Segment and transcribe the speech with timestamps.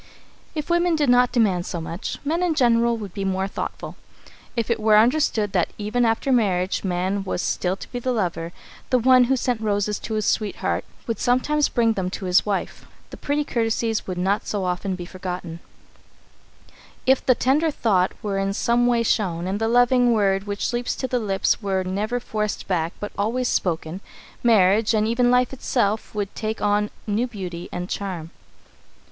[0.55, 3.97] If women did not demand so much, men in general would be more thoughtful.
[4.55, 8.51] If it were understood that even after marriage man was still to be the lover,
[8.89, 12.87] the one who sent roses to his sweetheart would sometimes bring them to his wife.
[13.11, 15.59] The pretty courtesies would not so often be forgotten.
[15.61, 19.67] [Sidenote: The Tender Thought] If the tender thought were in some way shown, and the
[19.67, 24.01] loving word which leaps to the lips were never forced back, but always spoken,
[24.41, 28.31] marriage and even life itself would take on new beauty and charm.